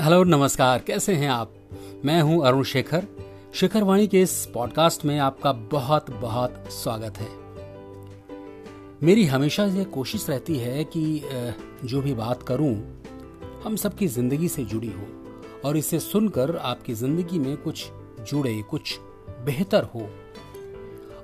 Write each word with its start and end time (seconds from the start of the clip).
Hello, 0.00 0.22
नमस्कार। 0.24 0.78
कैसे 0.78 1.14
हैं 1.14 1.28
आप? 1.28 1.52
मैं 2.04 2.20
हूँ 2.22 2.46
अरुण 2.46 2.62
शेखर। 2.64 3.06
शेखर 3.54 3.82
वाणी 3.82 4.06
के 4.06 4.20
इस 4.22 4.32
पॉडकास्ट 4.46 5.04
में 5.04 5.18
आपका 5.18 5.52
बहुत 5.52 6.10
बहुत 6.10 6.70
स्वागत 6.72 7.18
है। 7.18 7.28
मेरी 9.02 9.24
हमेशा 9.24 9.64
ये 9.64 9.84
कोशिश 9.84 10.28
रहती 10.30 10.56
है 10.56 10.84
कि 10.84 11.02
जो 11.84 12.00
भी 12.02 12.14
बात 12.14 12.42
करूँ, 12.42 12.72
हम 13.64 13.76
सबकी 13.76 14.06
ज़िंदगी 14.06 14.48
से 14.48 14.64
जुड़ी 14.64 14.88
हो 14.88 15.06
और 15.64 15.76
इसे 15.76 16.00
सुनकर 16.00 16.56
आपकी 16.56 16.94
ज़िंदगी 16.94 17.38
में 17.38 17.56
कुछ 17.56 17.86
जुड़े, 18.30 18.62
कुछ 18.62 18.98
बेहतर 19.44 19.84
हो 19.84 20.08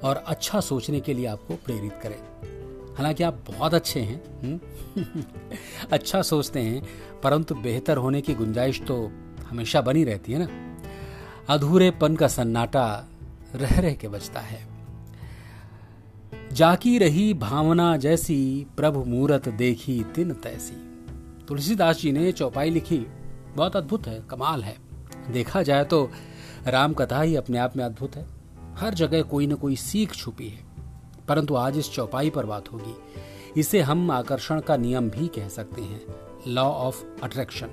और 0.04 0.22
अच्छा 0.26 0.60
सोचने 0.60 1.00
के 1.00 1.14
लिए 1.14 1.26
आपको 1.26 1.54
प्रेरित 1.54 1.98
करें। 2.02 2.65
हालाँकि 2.96 3.22
आप 3.22 3.44
बहुत 3.46 3.74
अच्छे 3.74 4.00
हैं 4.00 4.22
हम्म? 4.42 4.60
अच्छा 5.92 6.22
सोचते 6.22 6.60
हैं, 6.60 6.82
परंतु 7.22 7.54
बेहतर 7.54 7.96
होने 7.96 8.20
की 8.20 8.34
गुंजाइश 8.34 8.82
तो 8.82 9.10
हमेशा 9.48 9.80
बनी 9.80 10.04
रहती 10.04 10.32
है 10.32 10.46
ना? 10.46 10.76
अधूरेपन 11.54 12.16
का 12.16 12.28
सन्नाटा 12.28 13.04
रह 13.54 13.80
रह 13.80 13.94
के 13.94 14.08
बचता 14.08 14.40
है। 14.40 14.66
जाकी 16.52 16.98
रही 16.98 17.34
भावना 17.34 17.96
जैसी 17.96 18.66
प्रभु 18.76 19.04
मूरत 19.04 19.48
देखी 19.48 20.04
तिन 20.14 20.32
तैसी। 20.32 21.04
तुलसीदास 21.48 22.00
जी 22.00 22.12
ने 22.12 22.32
चौपाई 22.32 22.70
लिखी, 22.70 23.06
बहुत 23.56 23.76
अद्भुत 23.76 24.06
है, 24.06 24.22
कमाल 24.30 24.62
है। 24.62 24.76
देखा 25.30 25.62
जाए 25.62 25.84
तो 25.84 26.10
राम 26.66 26.94
कथा 26.94 27.22
ही 27.22 27.36
अपने 27.36 27.58
आप 27.58 27.76
में 27.76 27.84
अद्भुत 27.84 28.16
है। 28.16 28.26
हर 28.74 28.94
जगह 28.94 29.22
कोई 29.22 29.46
ना 29.46 29.54
कोई 29.54 29.76
सीख 29.76 30.12
छुपी 30.12 30.48
है। 30.48 30.65
परंतु 31.28 31.54
आज 31.54 31.78
इस 31.78 31.90
चौपाई 31.90 32.30
पर 32.30 32.46
बात 32.46 32.72
होगी। 32.72 32.94
इसे 33.60 33.80
हम 33.80 34.10
आकर्षण 34.10 34.60
का 34.60 34.76
नियम 34.76 35.10
भी 35.10 35.28
कह 35.28 35.48
सकते 35.48 35.82
हैं 35.82 36.06
लॉ 36.48 36.64
ऑफ़ 36.64 37.04
अट्रैक्शन 37.22 37.68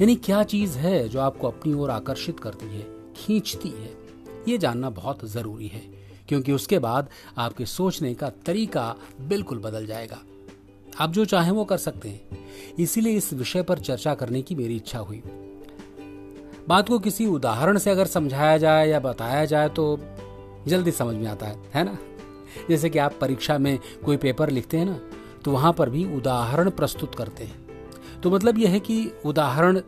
यानी 0.00 0.16
क्या 0.16 0.42
चीज़ 0.42 0.78
है 0.78 1.08
जो 1.08 1.20
आपको 1.20 1.46
अपनी 1.46 1.72
ओर 1.72 1.90
आकर्षित 1.90 2.40
करती 2.40 2.66
है, 2.66 2.86
खींचती 3.16 3.68
है? 3.68 3.96
ये 4.48 4.58
जानना 4.58 4.90
बहुत 4.90 5.24
ज़रूरी 5.24 5.66
है, 5.66 5.82
क्योंकि 6.28 6.52
उसके 6.52 6.78
बाद 6.78 7.08
आपके 7.38 7.66
सोचने 7.66 8.14
का 8.14 8.30
तरीका 8.30 8.96
बिल्कुल 9.20 9.58
बदल 9.58 9.86
जाएगा। 9.86 10.18
आप 11.00 11.10
जो 11.10 11.24
चाहें 11.24 11.50
वो 11.50 11.64
कर 11.64 11.76
सकते 11.76 12.08
हैं। 12.08 12.46
इसीलिए 12.78 13.12
इस 13.12 13.32
विषय 13.32 13.62
पर 13.62 13.78
चर्चा 13.78 14.14
करने 14.14 14.42
की 14.42 14.54
मेरी 14.54 14.76
इच्छा 14.76 14.98
हुई। 14.98 15.22
बात 16.68 16.88
को 16.88 16.98
किसी 16.98 17.26
उदाहरण 17.26 17.78
से 17.78 17.90
अगर 17.90 18.06
समझाया 18.06 18.58
जाए 18.58 18.88
या 18.88 19.00
बताया 19.00 19.44
जाए 19.44 19.68
तो 19.68 19.98
जल्दी 20.66 20.90
समझ 20.90 21.16
में 21.16 21.26
आता 21.26 21.46
है 21.46 21.56
है 21.74 21.84
ना? 21.84 21.98
जैसे 22.70 22.90
कि 22.90 22.98
आप 22.98 23.14
परीक्षा 23.20 23.58
में 23.58 23.78
कोई 24.04 24.16
पेपर 24.16 24.50
लिखते 24.50 24.78
हैं 24.78 24.86
ना 24.86 24.98
तो 25.44 25.50
वहाँ 25.50 25.72
पर 25.72 25.90
भी 25.90 26.04
उदाहरण 26.16 26.70
प्रस्तुत 26.70 27.14
करते 27.14 27.44
हैं। 27.44 28.20
तो 28.20 28.30
मतलब 28.30 28.58
यह 28.58 28.70
है 28.70 28.80
कि 28.80 29.12
उदाहरण 29.24 29.78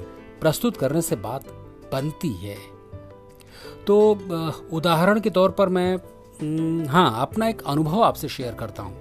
प्रस्तुत 0.41 0.77
करने 0.77 1.03
से 1.03 1.17
बात 1.17 1.49
बनती 1.93 2.33
है। 2.37 2.57
तो 3.87 3.99
उदाहरण 4.73 5.21
के 5.21 5.31
तौर 5.31 5.51
पर 5.51 5.69
मैं 5.69 6.87
हाँ 6.89 7.21
अपना 7.21 7.49
एक 7.49 7.63
अनुभव 7.63 8.03
आपसे 8.03 8.29
शेयर 8.29 8.55
करता 8.55 8.83
हूँ। 8.83 8.97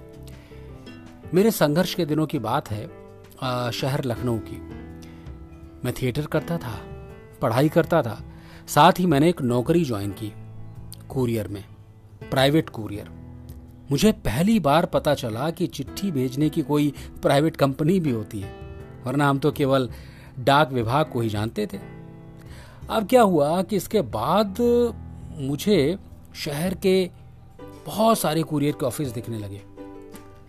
मेरे 1.34 1.50
संघर्ष 1.50 1.94
के 1.94 2.04
दिनों 2.04 2.26
की 2.26 2.38
बात 2.38 2.70
है 2.70 2.86
शहर 3.72 4.04
लखनऊ 4.04 4.38
की। 4.40 4.56
मैं 5.84 5.92
थिएटर 5.92 6.26
करता 6.26 6.56
था, 6.58 6.74
पढ़ाई 7.42 7.68
करता 7.68 8.02
था, 8.02 8.18
साथ 8.66 8.98
ही 8.98 9.06
मैंने 9.06 9.28
एक 9.28 9.42
नौकरी 9.42 9.84
ज्वाइन 9.84 10.12
की, 10.12 10.32
कुरियर 11.08 11.48
में, 11.48 11.64
प्राइवेट 12.30 12.68
कुरियर। 12.68 13.10
मुझे 13.88 14.12
पहली 14.14 14.58
बार 14.60 14.86
पता 14.86 15.14
चला 15.14 15.50
कि 15.50 15.66
चिट्ठी 15.66 16.10
भेजने 16.10 16.48
की 16.50 16.62
कोई 16.62 16.92
प्राइवेट 17.22 17.56
कंपनी 17.56 17.98
भी 18.00 18.10
होती 18.10 18.40
है, 18.40 18.52
वरना 19.06 19.28
हम 19.28 19.38
तो 19.38 19.52
केवल 19.52 19.88
डाक 20.38 20.72
विभाग 20.72 21.06
को 21.06 21.20
ही 21.20 21.28
जानते 21.28 21.66
थे। 21.66 21.78
अब 22.90 23.06
क्या 23.08 23.22
हुआ 23.22 23.62
कि 23.62 23.76
इसके 23.76 24.00
बाद 24.00 24.56
मुझे 25.38 25.98
शहर 26.36 26.74
के 26.74 27.10
बहुत 27.86 28.18
सारे 28.18 28.42
कुरियर 28.42 28.72
के 28.72 28.86
ऑफ़िस 28.86 29.08
दिखने 29.08 29.38
लगे। 29.38 29.60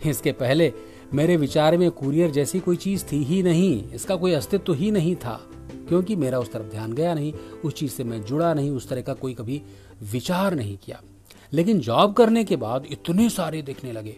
इसके 0.09 0.31
पहले 0.31 0.71
मेरे 1.13 1.37
विचार 1.37 1.77
में 1.77 1.89
कुरियर 1.91 2.31
जैसी 2.31 2.59
कोई 2.59 2.75
चीज़ 2.75 3.05
थी 3.11 3.23
ही 3.23 3.41
नहीं, 3.43 3.83
इसका 3.91 4.15
कोई 4.15 4.33
अस्तित्व 4.33 4.65
तो 4.65 4.73
ही 4.73 4.91
नहीं 4.91 5.15
था, 5.15 5.39
क्योंकि 5.87 6.15
मेरा 6.15 6.39
उस 6.39 6.51
तरफ़ 6.51 6.71
ध्यान 6.71 6.93
गया 6.93 7.13
नहीं, 7.13 7.33
उस 7.65 7.73
चीज़ 7.73 7.91
से 7.91 8.03
मैं 8.03 8.21
जुड़ा 8.23 8.53
नहीं, 8.53 8.71
उस 8.71 8.89
तरह 8.89 9.01
का 9.01 9.13
कोई 9.13 9.33
कभी 9.33 9.61
विचार 10.11 10.55
नहीं 10.55 10.77
किया। 10.77 11.01
लेकिन 11.53 11.79
जॉब 11.79 12.13
करने 12.13 12.43
के 12.43 12.55
बाद 12.55 12.85
इतने 12.91 13.29
सारे 13.29 13.61
दिखने 13.61 13.91
लगे। 13.91 14.17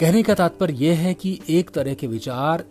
कहने 0.00 0.22
का 0.22 0.34
तात्पर्य 0.34 0.74
यह 0.74 0.98
है 0.98 1.14
कि 1.14 1.40
एक 1.48 1.70
तरह 1.70 1.94
के 1.94 2.06
विचार 2.06 2.64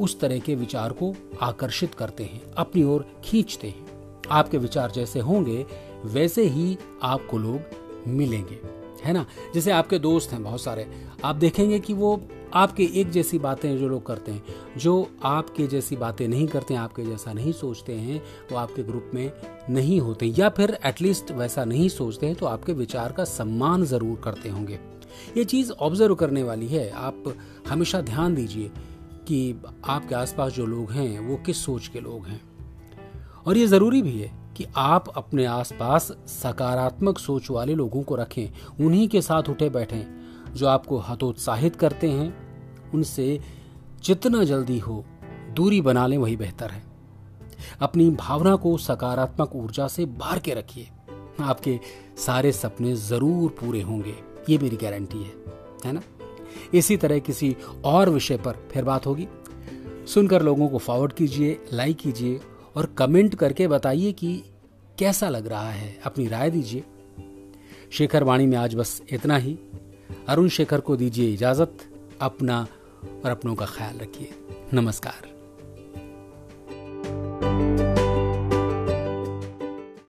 उस 0.00 0.20
तरह 0.20 0.38
के 0.38 0.54
विचार 0.54 0.92
को 0.92 1.14
आकर्षित 1.42 1.94
करते 1.94 2.24
हैं, 2.24 2.42
अपनी 2.52 2.82
ओर 2.82 3.06
खींचते 3.24 3.68
हैं। 3.68 3.86
आपके 4.30 4.58
विचार 4.58 4.90
जैसे 4.90 5.20
होंगे, 5.20 5.66
वैसे 6.04 6.42
ही 6.42 6.78
आपको 7.02 7.38
लोग 7.38 7.60
मिलेंगे। 8.08 8.79
है 9.04 9.12
ना? 9.12 9.26
जैसे 9.54 9.70
आपके 9.70 9.98
दोस्त 9.98 10.32
हैं 10.32 10.42
बहुत 10.42 10.60
सारे, 10.60 10.90
आप 11.24 11.36
देखेंगे 11.36 11.78
कि 11.78 11.92
वो 11.92 12.20
आपके 12.54 12.84
एक 12.94 13.10
जैसी 13.10 13.38
बातें 13.38 13.78
जो 13.78 13.88
लोग 13.88 14.06
करते 14.06 14.32
हैं, 14.32 14.42
जो 14.76 15.10
आपके 15.22 15.66
जैसी 15.66 15.96
बातें 15.96 16.28
नहीं 16.28 16.46
करते 16.46 16.74
हैं, 16.74 16.80
आपके 16.80 17.04
जैसा 17.04 17.32
नहीं 17.32 17.52
सोचते 17.52 17.94
हैं, 17.94 18.22
वो 18.52 18.58
आपके 18.58 18.82
ग्रुप 18.82 19.10
में 19.14 19.32
नहीं 19.70 20.00
होते 20.00 20.26
या 20.26 20.48
फिर 20.48 20.78
एटलीस्ट 20.84 21.32
वैसा 21.32 21.64
नहीं 21.64 21.88
सोचते 21.88 22.26
हैं 22.26 22.34
तो 22.36 22.46
आपके 22.46 22.72
विचार 22.72 23.12
का 23.12 23.24
सम्मान 23.24 23.84
ज़रूर 23.84 24.20
करते 24.24 24.48
होंगे। 24.48 24.78
ये 25.36 25.44
चीज़ 25.44 25.72
ऑब्ज़र्व 25.72 26.14
करने 26.14 26.42
वाली 26.42 26.66
है। 26.66 26.90
आप 26.90 27.34
हमेशा 27.68 28.00
ध्यान 28.00 28.34
दीजिए 28.34 28.70
कि 29.28 29.62
आपके 29.84 30.14
आसपास 30.14 30.52
जो 30.52 30.66
लोग 30.66 30.92
हैं, 30.92 31.18
वो 31.20 31.36
किस 31.36 31.64
सोच 31.64 31.88
के 31.88 32.00
लोग 32.00 32.26
हैं। 32.26 32.40
और 33.46 33.56
ये 33.56 33.66
ज़रूरी 33.66 34.02
भी 34.02 34.18
है 34.20 34.39
कि 34.60 34.66
आप 34.76 35.08
अपने 35.08 35.44
आसपास 35.44 36.12
सकारात्मक 36.26 37.18
सोच 37.18 37.50
वाले 37.50 37.74
लोगों 37.74 38.02
को 38.02 38.16
रखें, 38.16 38.50
उन्हीं 38.84 39.08
के 39.08 39.22
साथ 39.22 39.42
उठे 39.42 39.70
बैठें, 39.70 40.02
जो 40.54 40.66
आपको 40.66 40.98
हतोत्साहित 40.98 41.76
करते 41.76 42.10
हैं, 42.10 42.34
उनसे 42.94 43.40
जितना 44.04 44.44
जल्दी 44.44 44.78
हो, 44.78 45.04
दूरी 45.52 45.80
बना 45.80 46.06
लें, 46.06 46.18
वही 46.18 46.36
बेहतर 46.36 46.70
है। 46.70 46.82
अपनी 47.80 48.10
भावना 48.10 48.56
को 48.56 48.76
सकारात्मक 48.78 49.56
ऊर्जा 49.56 49.88
से 49.88 50.04
बाहर 50.04 50.38
के 50.38 50.54
रखिए। 50.54 50.88
आपके 51.40 51.78
सारे 52.26 52.52
सपने 52.52 52.94
ज़रूर 52.96 53.50
पूरे 53.50 53.82
होंगे, 53.82 54.14
ये 54.48 54.58
मेरी 54.58 54.76
गारंटी 54.76 55.22
है 55.22 55.34
है 55.86 55.92
ना? 55.92 56.02
इसी 56.74 56.96
तरह 56.96 57.18
किसी 57.18 57.56
और 57.84 58.10
विषय 58.10 58.36
पर 58.36 58.68
फिर 58.72 58.84
बात 58.84 59.06
होगी। 59.06 59.28
सुनकर 60.06 60.42
लोगों 60.42 60.68
को 60.68 60.78
फॉरवर्ड 60.78 61.12
कीजिए 61.12 61.60
लाइक 61.72 61.96
कीजिए 61.96 62.40
और 62.76 62.86
कमेंट 62.86 63.34
करके 63.34 63.68
बताइए 63.68 64.12
कि 64.12 64.42
कैसा 64.98 65.28
लग 65.28 65.46
रहा 65.46 65.70
है। 65.70 66.00
अपनी 66.04 66.28
राय 66.28 66.50
दीजिए। 66.50 66.84
शेखर 67.92 68.24
वाणी 68.24 68.46
में 68.46 68.58
आज 68.58 68.74
बस 68.74 69.02
इतना 69.10 69.36
ही। 69.36 69.58
अरुण 70.28 70.48
शेखर 70.48 70.80
को 70.80 70.96
दीजिए 70.96 71.32
इजाज़त 71.32 71.78
अपना 72.20 72.66
और 73.24 73.30
अपनों 73.30 73.54
का 73.54 73.66
ख्याल 73.66 73.98
रखिए। 73.98 74.30
नमस्कार। 74.74 75.40